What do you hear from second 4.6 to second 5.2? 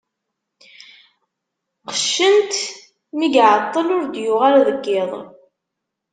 deg yiḍ.